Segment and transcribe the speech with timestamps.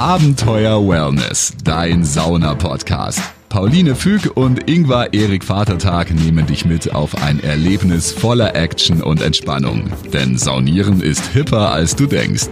[0.00, 3.20] Abenteuer Wellness, dein Sauna-Podcast.
[3.50, 9.20] Pauline Füg und Ingvar Erik Vatertag nehmen dich mit auf ein Erlebnis voller Action und
[9.20, 9.92] Entspannung.
[10.10, 12.48] Denn Saunieren ist hipper, als du denkst.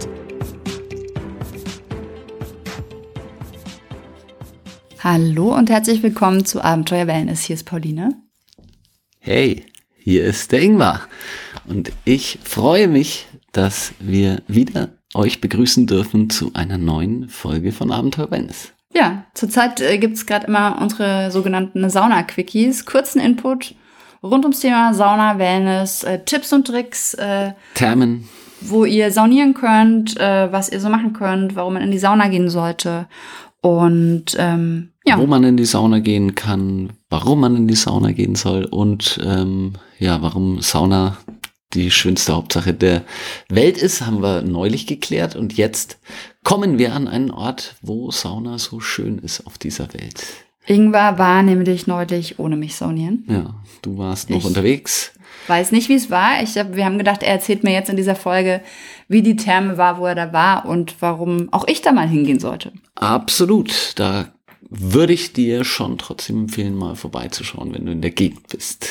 [4.99, 7.41] Hallo und herzlich willkommen zu Abenteuer Wellness.
[7.41, 8.13] Hier ist Pauline.
[9.17, 9.65] Hey,
[9.97, 11.01] hier ist der Ingvar.
[11.65, 17.91] Und ich freue mich, dass wir wieder euch begrüßen dürfen zu einer neuen Folge von
[17.91, 18.73] Abenteuer Wellness.
[18.93, 23.75] Ja, zurzeit äh, gibt es gerade immer unsere sogenannten Sauna-Quickies, kurzen Input
[24.23, 27.13] rund ums Thema Sauna, Wellness, äh, Tipps und Tricks.
[27.13, 28.27] Äh, Thermen.
[28.61, 32.27] Wo ihr saunieren könnt, äh, was ihr so machen könnt, warum man in die Sauna
[32.27, 33.07] gehen sollte.
[33.61, 35.17] Und ähm, ja.
[35.17, 39.19] Wo man in die Sauna gehen kann, warum man in die Sauna gehen soll und
[39.23, 41.17] ähm, ja, warum Sauna
[41.73, 43.03] die schönste Hauptsache der
[43.49, 45.35] Welt ist, haben wir neulich geklärt.
[45.35, 45.99] Und jetzt
[46.43, 50.23] kommen wir an einen Ort, wo Sauna so schön ist auf dieser Welt.
[50.65, 53.25] Ingwer war nämlich neulich ohne mich saunieren.
[53.27, 55.11] Ja, du warst noch ich unterwegs.
[55.47, 56.43] Weiß nicht, wie es war.
[56.43, 58.61] Ich hab, wir haben gedacht, er erzählt mir jetzt in dieser Folge,
[59.07, 62.39] wie die Therme war, wo er da war und warum auch ich da mal hingehen
[62.39, 62.71] sollte.
[62.95, 63.93] Absolut.
[63.95, 64.27] Da
[64.69, 68.87] würde ich dir schon trotzdem empfehlen, mal vorbeizuschauen, wenn du in der Gegend bist.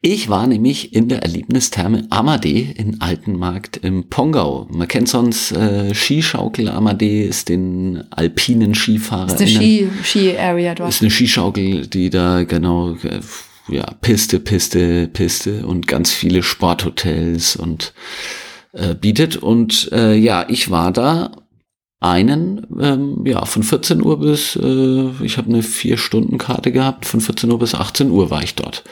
[0.00, 4.68] Ich war nämlich in der Erlebnistherme Amadee in Altenmarkt im Pongau.
[4.70, 6.68] Man kennt sonst äh, Skischaukel.
[6.68, 9.26] Amadee ist den alpinen Skifahrer.
[9.26, 10.90] Ist eine Ski, Ski-Area dort.
[10.90, 13.20] Ist eine Skischaukel, die da genau, äh,
[13.68, 17.92] ja, Piste, Piste, Piste und ganz viele Sporthotels und
[18.72, 19.36] äh, bietet.
[19.36, 21.32] Und äh, ja, ich war da
[22.00, 27.50] einen, ähm, ja, von 14 Uhr bis, äh, ich habe eine Vier-Stunden-Karte gehabt, von 14
[27.50, 28.84] Uhr bis 18 Uhr war ich dort.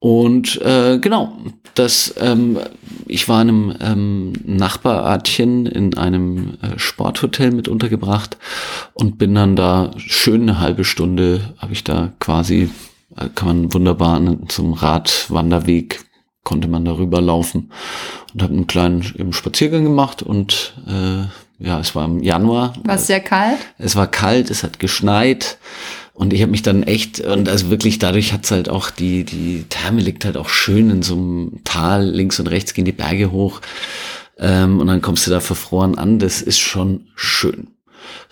[0.00, 1.36] Und äh, genau,
[1.74, 2.58] das, ähm,
[3.06, 8.38] ich war in einem ähm, Nachbarartchen in einem äh, Sporthotel mit untergebracht
[8.94, 12.70] und bin dann da schön eine halbe Stunde, habe ich da quasi,
[13.16, 16.00] äh, kann man wunderbar zum Radwanderweg
[16.44, 17.70] konnte man darüber laufen
[18.32, 21.24] und habe einen kleinen Spaziergang gemacht und äh,
[21.60, 22.74] ja, es war im Januar.
[22.84, 23.58] War es sehr kalt?
[23.78, 25.58] Es war kalt, es hat geschneit.
[26.14, 29.64] Und ich habe mich dann echt, und also wirklich dadurch hat's halt auch, die, die
[29.68, 33.30] Therme liegt halt auch schön in so einem Tal, links und rechts gehen die Berge
[33.30, 33.60] hoch.
[34.38, 36.18] Ähm, und dann kommst du da verfroren an.
[36.18, 37.68] Das ist schon schön.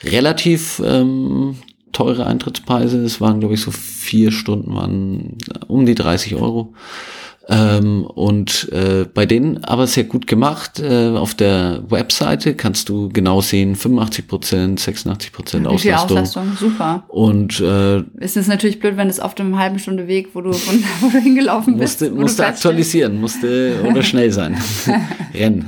[0.03, 1.57] Relativ ähm,
[1.93, 2.99] teure Eintrittspreise.
[3.03, 6.75] Es waren, glaube ich, so vier Stunden, waren um die 30 Euro.
[7.51, 10.81] Ähm, und äh, bei denen aber sehr gut gemacht.
[10.81, 16.19] Äh, auf der Webseite kannst du genau sehen, 85 Prozent, 86 Prozent Auslastung.
[16.19, 16.57] Auslastung.
[16.59, 17.05] Super.
[17.09, 20.53] Und äh, ist es natürlich blöd, wenn es auf dem halben Stunde Weg, wo du,
[20.53, 22.03] von, wo du hingelaufen bist.
[22.03, 24.59] Musste, musste aktualisieren, musste oder schnell sein.
[25.35, 25.67] Rennen.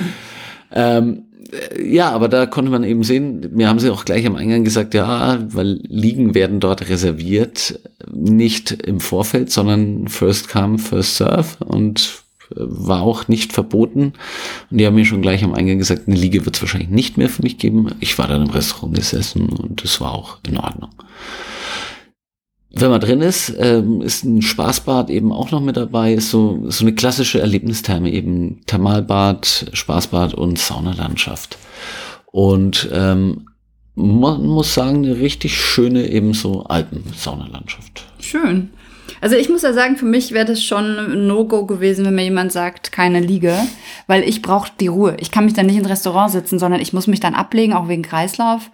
[0.72, 1.24] ähm,
[1.82, 4.94] ja, aber da konnte man eben sehen, mir haben sie auch gleich am Eingang gesagt,
[4.94, 7.80] ja, weil Liegen werden dort reserviert,
[8.12, 14.12] nicht im Vorfeld, sondern first come, first serve und äh, war auch nicht verboten.
[14.70, 17.16] Und die haben mir schon gleich am Eingang gesagt, eine Liege wird es wahrscheinlich nicht
[17.16, 17.88] mehr für mich geben.
[18.00, 20.90] Ich war dann im Restaurant gesessen und das war auch in Ordnung
[22.72, 26.64] wenn man drin ist, ähm, ist ein Spaßbad eben auch noch mit dabei, ist so,
[26.68, 31.58] so eine klassische Erlebnistherme eben Thermalbad, Spaßbad und Saunalandschaft.
[32.26, 33.48] Und ähm,
[33.96, 38.06] man muss sagen, eine richtig schöne eben so Alpen-Saunalandschaft.
[38.20, 38.70] Schön.
[39.20, 42.24] Also ich muss ja sagen, für mich wäre das schon ein No-Go gewesen, wenn mir
[42.24, 43.54] jemand sagt, keine Liege,
[44.06, 45.16] weil ich brauche die Ruhe.
[45.18, 47.88] Ich kann mich dann nicht ins Restaurant sitzen, sondern ich muss mich dann ablegen, auch
[47.88, 48.70] wegen Kreislauf.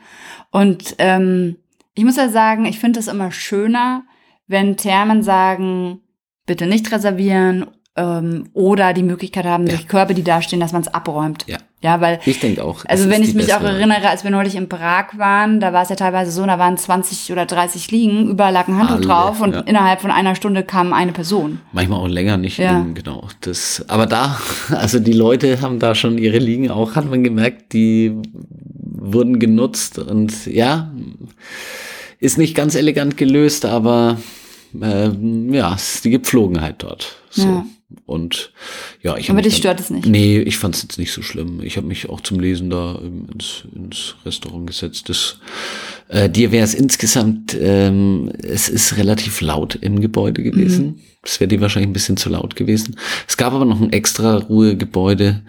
[0.51, 1.57] Und ähm,
[1.97, 4.05] ich muss ja sagen, ich finde es immer schöner,
[4.47, 6.01] wenn Thermen sagen,
[6.45, 9.71] bitte nicht reservieren ähm, oder die Möglichkeit haben, ja.
[9.71, 11.45] durch Körbe, die da stehen, dass man es abräumt.
[11.49, 11.57] Ja.
[11.83, 12.21] Ja, weil.
[12.25, 12.85] Ich denke auch.
[12.87, 15.89] Also wenn ich mich auch erinnere, als wir neulich in Prag waren, da war es
[15.89, 19.41] ja teilweise so, da waren 20 oder 30 Liegen, überall lag ein Handtuch Alle, drauf
[19.41, 19.61] und ja.
[19.61, 21.61] innerhalb von einer Stunde kam eine Person.
[21.73, 22.59] Manchmal auch länger nicht.
[22.59, 22.81] Ja.
[22.81, 23.29] In, genau.
[23.41, 24.39] Das, aber da,
[24.71, 28.21] also die Leute haben da schon ihre Liegen auch, hat man gemerkt, die
[28.83, 30.91] wurden genutzt und ja,
[32.19, 34.19] ist nicht ganz elegant gelöst, aber
[34.81, 35.11] äh,
[35.51, 37.17] ja, es ist die Gepflogenheit dort.
[37.31, 37.47] So.
[37.47, 37.67] Ja.
[38.05, 38.53] Und
[39.03, 40.07] ja, ich Aber dich stört es nicht?
[40.07, 41.61] Nee, ich fand es jetzt nicht so schlimm.
[41.63, 45.09] Ich habe mich auch zum Lesen da ins, ins Restaurant gesetzt.
[45.09, 45.39] Das,
[46.09, 50.87] äh, dir wäre es insgesamt, ähm, es ist relativ laut im Gebäude gewesen.
[50.87, 51.01] Mhm.
[51.23, 52.97] Es wäre dir wahrscheinlich ein bisschen zu laut gewesen.
[53.29, 55.43] Es gab aber noch ein extra Ruhegebäude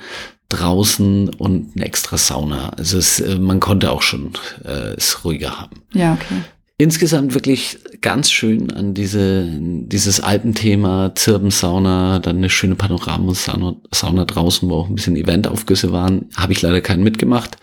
[0.49, 2.69] draußen und eine extra Sauna.
[2.69, 4.33] Also es, äh, man konnte auch schon
[4.63, 5.81] äh, es ruhiger haben.
[5.93, 6.43] Ja, okay
[6.77, 14.69] insgesamt wirklich ganz schön an diese, dieses Alpenthema, Zirbensauna, dann eine schöne Panoramasauna Sauna draußen,
[14.69, 16.29] wo auch ein bisschen Eventaufgüsse waren.
[16.35, 17.57] Habe ich leider keinen mitgemacht.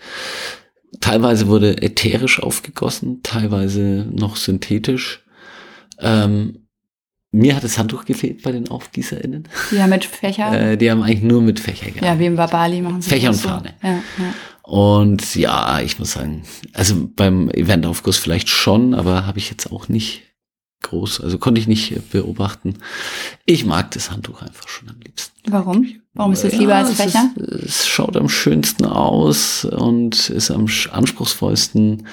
[1.01, 5.23] teilweise wurde ätherisch aufgegossen, teilweise noch synthetisch.
[5.99, 6.67] Ähm,
[7.31, 9.47] mir hat das Handtuch gefehlt bei den AufgießerInnen.
[9.71, 10.71] Ja, mit Fächer.
[10.71, 12.05] Äh, die haben eigentlich nur mit Fächer gehabt.
[12.05, 13.49] ja, wie im Babali machen sie Fächer und so.
[13.49, 13.73] Fahne.
[13.83, 14.33] Ja, ja.
[14.65, 19.89] Und ja, ich muss sagen, also beim Eventaufguss vielleicht schon, aber habe ich jetzt auch
[19.89, 20.23] nicht
[20.81, 22.75] groß, also konnte ich nicht beobachten.
[23.45, 25.33] Ich mag das Handtuch einfach schon am liebsten.
[25.51, 25.87] Warum?
[26.13, 27.31] Warum ist das Ja, lieber als es Fächer?
[27.35, 32.07] Ist, es schaut am schönsten aus und ist am anspruchsvollsten.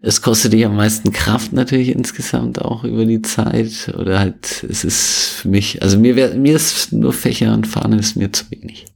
[0.00, 3.92] Es kostet dich am meisten Kraft natürlich insgesamt auch über die Zeit.
[3.96, 7.98] Oder halt, es ist für mich, also mir wär, mir ist nur Fächer und Fahne
[7.98, 8.86] ist mir zu wenig.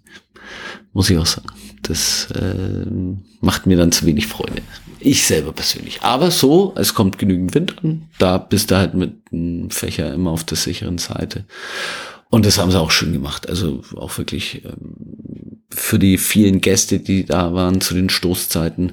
[0.92, 1.48] Muss ich auch sagen.
[1.82, 4.62] Das ähm, macht mir dann zu wenig Freude.
[5.00, 6.02] Ich selber persönlich.
[6.02, 8.08] Aber so, es kommt genügend Wind an.
[8.18, 11.44] Da bist du halt mit einem Fächer immer auf der sicheren Seite.
[12.30, 13.48] Und das haben sie auch schön gemacht.
[13.48, 18.92] Also auch wirklich ähm, für die vielen Gäste, die da waren zu den Stoßzeiten,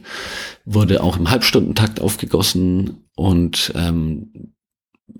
[0.65, 4.53] wurde auch im Halbstundentakt aufgegossen und ähm,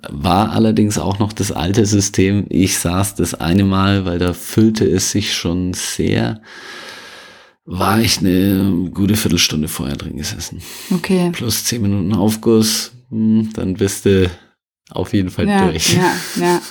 [0.07, 2.45] war allerdings auch noch das alte System.
[2.49, 6.41] Ich saß das eine Mal, weil da füllte es sich schon sehr,
[7.65, 10.61] war ich eine gute Viertelstunde vorher drin gesessen.
[10.91, 11.29] Okay.
[11.31, 14.29] Plus zehn Minuten Aufguss, hm, dann bist du
[14.91, 15.93] auf jeden Fall Ja, durch.
[15.95, 16.61] ja, ja.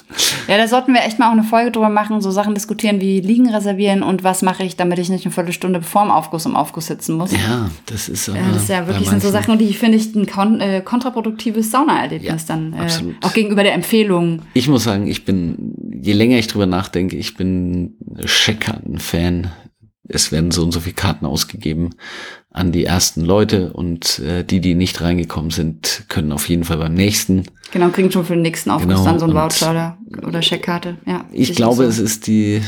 [0.49, 3.21] Ja, da sollten wir echt mal auch eine Folge drüber machen, so Sachen diskutieren wie
[3.21, 6.57] Liegen reservieren und was mache ich, damit ich nicht eine Viertelstunde vor dem Aufguss im
[6.57, 7.33] Aufguss sitzen muss.
[7.33, 10.27] Ja, das ist Ja, das ist ja wirklich sind so Sachen, die finde ich ein
[10.27, 12.73] kon äh, kontraproduktives Saunaerlebnis Ja, dann.
[12.73, 13.17] Äh, absolut.
[13.25, 14.43] auch gegenüber der Empfehlung.
[14.55, 17.95] Ich muss sagen, ich bin, je länger ich drüber nachdenke, ich bin
[18.25, 19.51] Scheckkarten-Fan.
[20.11, 21.91] Es werden so und so viele Karten ausgegeben
[22.59, 26.79] an die ersten Leute und äh, die, die nicht reingekommen sind, können auf jeden Fall
[26.79, 27.45] beim nächsten.
[27.71, 30.97] Genau, kriegen schon für den nächsten Aufguss Genau, dann so ein Voucher oder, oder Scheckkarte.
[31.07, 32.03] Ja, Ich glaube, auch es so.
[32.05, 32.63] ist die,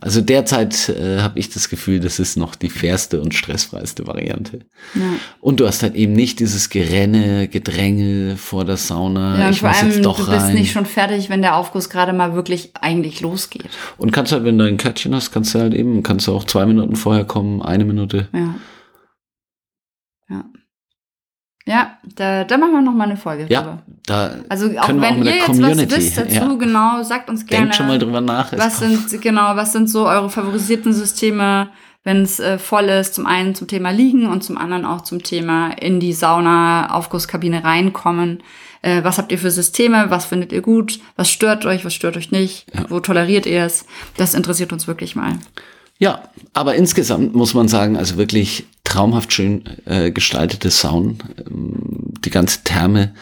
[0.00, 4.60] also derzeit äh, habe ich das Gefühl, das ist noch die fairste und stressfreiste Variante.
[4.96, 5.02] Ja.
[5.40, 9.38] Und du hast halt eben nicht dieses Gerenne, Gedränge vor der Sauna.
[9.38, 10.54] Ja, und ich vor muss allem, jetzt doch du bist rein.
[10.54, 13.68] nicht schon fertig, wenn der Aufguss gerade mal wirklich eigentlich losgeht.
[13.96, 16.44] Und kannst halt, wenn du ein Kärtchen hast, kannst du halt eben, kannst du auch
[16.44, 18.26] zwei Minuten vorher kommen, eine Minute.
[18.34, 18.56] Ja.
[20.30, 20.44] Ja.
[21.66, 23.82] Ja, da, da machen wir noch mal eine Folge Ja, drüber.
[24.06, 25.90] da Also auch können wir wenn auch ihr jetzt Community.
[25.90, 26.54] was wisst dazu, ja.
[26.54, 27.64] genau, sagt uns gerne.
[27.66, 28.50] Denkt schon mal drüber nach.
[28.56, 31.68] Was sind genau, was sind so eure favorisierten Systeme,
[32.02, 33.14] wenn es äh, voll ist?
[33.14, 37.62] Zum einen zum Thema Liegen und zum anderen auch zum Thema in die Sauna, Aufgusskabine
[37.62, 38.42] reinkommen.
[38.80, 40.06] Äh, was habt ihr für Systeme?
[40.08, 40.98] Was findet ihr gut?
[41.16, 41.84] Was stört euch?
[41.84, 42.66] Was stört euch nicht?
[42.74, 42.86] Ja.
[42.88, 43.84] Wo toleriert ihr es?
[44.16, 45.34] Das interessiert uns wirklich mal.
[45.98, 46.22] Ja,
[46.54, 51.24] aber insgesamt muss man sagen, also wirklich traumhaft schön äh, gestaltete Sound.
[51.46, 53.14] Ähm, die ganze Therme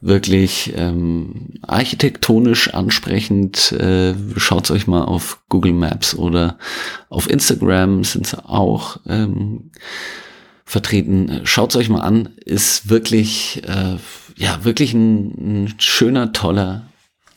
[0.00, 3.72] wirklich ähm, architektonisch ansprechend.
[3.72, 6.58] Äh, Schaut euch mal auf Google Maps oder
[7.08, 9.70] auf Instagram sind sie auch ähm,
[10.64, 11.42] vertreten.
[11.44, 13.96] Schaut euch mal an, ist wirklich, äh,
[14.36, 16.86] ja, wirklich ein, ein schöner, toller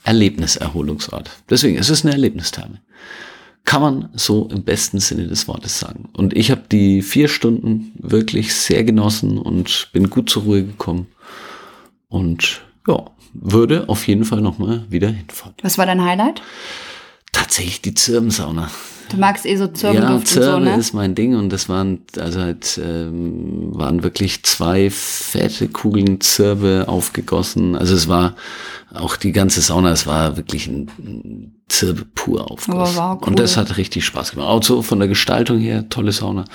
[0.04, 1.30] Erlebniserholungsort.
[1.50, 2.82] Deswegen, es ist eine Erlebnistherme.
[3.66, 6.10] Kann man so im besten Sinne des Wortes sagen.
[6.14, 11.08] Und ich habe die vier Stunden wirklich sehr genossen und bin gut zur Ruhe gekommen.
[12.08, 15.56] Und ja, würde auf jeden Fall nochmal wieder hinfahren.
[15.62, 16.42] Was war dein Highlight?
[17.32, 18.70] Tatsächlich die Zirbensauna.
[19.10, 20.78] Du magst eh so Ja, Zirbenduft und so, Zirbe ne?
[20.78, 26.86] ist mein Ding und das waren also halt ähm, waren wirklich zwei fette Kugeln Zirbe
[26.88, 27.76] aufgegossen.
[27.76, 28.36] Also es war
[28.94, 32.96] auch die ganze Sauna, es war wirklich ein, Zirbe pur Aufguss.
[32.96, 33.28] Oh, wow, cool.
[33.28, 34.48] Und das hat richtig Spaß gemacht.
[34.48, 36.46] Auch so von der Gestaltung her, tolle Sauna.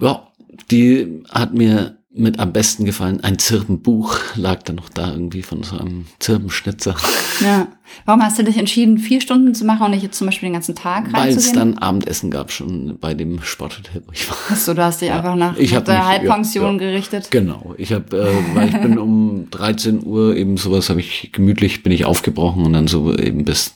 [0.00, 0.28] Ja,
[0.70, 3.22] die hat mir mit am besten gefallen.
[3.24, 6.94] Ein Zirbenbuch lag da noch da irgendwie von so einem Zirbenschnitzer.
[7.40, 7.68] Ja.
[8.06, 10.54] Warum hast du dich entschieden, vier Stunden zu machen und nicht jetzt zum Beispiel den
[10.54, 14.36] ganzen Tag Weil es dann Abendessen gab schon bei dem Sporthotel, wo ich war.
[14.50, 15.16] Achso, du hast dich Ja.
[15.18, 16.78] einfach nach, Ich nach hab der mich- ja, Halbpension ja.
[16.78, 17.30] gerichtet.
[17.30, 21.82] Genau, ich habe, äh, weil ich bin um 13 Uhr eben sowas habe ich gemütlich
[21.82, 23.74] bin ich aufgebrochen und dann so eben bis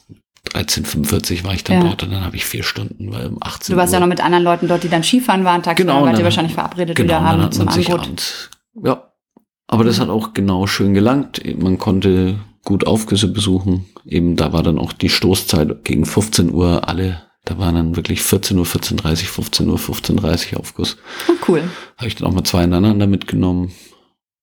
[0.57, 1.85] 13:45 war ich dann Ja.
[1.89, 3.95] dort und dann habe ich vier Stunden, weil um 18 Du warst Uhr.
[3.97, 6.55] ja noch mit anderen Leuten dort, die dann Skifahren waren, tagsüber genau, und ihr wahrscheinlich
[6.55, 8.51] verabredet genau, wieder hat zum Angebot.
[8.85, 9.13] ja,
[9.69, 11.41] aber das hat auch genau schön gelangt.
[11.61, 13.87] Man konnte gut Aufgüsse besuchen.
[14.05, 17.23] Eben da war dann auch die Stoßzeit gegen 15 Uhr alle.
[17.45, 20.97] Da waren dann wirklich 14 Uhr, 14.30 15 Uhr, 15.30 Aufguss.
[21.29, 21.63] Oh, cool.
[21.97, 23.71] habe ich dann auch mal zwei ineinander mitgenommen.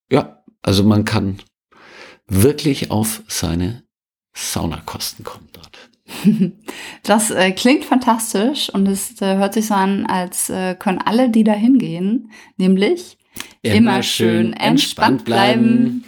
[0.10, 1.40] Ja, also man kann
[2.28, 3.84] wirklich auf seine
[4.34, 5.90] Saunakosten kommen dort.
[7.04, 11.30] Das äh, klingt fantastisch und es äh, hört sich so an, als äh, können alle,
[11.30, 13.18] die da hingehen, nämlich
[13.62, 16.06] immer, schön entspannt bleiben.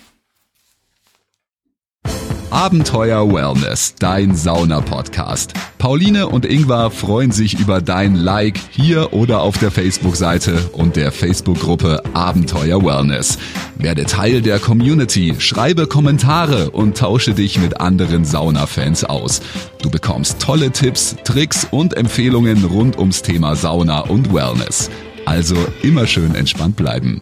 [2.56, 5.52] Abenteuer Wellness, dein Sauna-Podcast.
[5.78, 11.12] Pauline und Ingvar freuen sich über dein Like hier oder auf der Facebook-Seite und der
[11.12, 13.38] Facebook-Gruppe Abenteuer Wellness.
[13.78, 19.42] Werde Teil der Community, schreibe Kommentare und tausche dich mit anderen Sauna-Fans aus.
[19.82, 24.90] Du bekommst tolle Tipps, Tricks und Empfehlungen rund ums Thema Sauna und Wellness.
[25.26, 27.22] Also immer schön entspannt bleiben.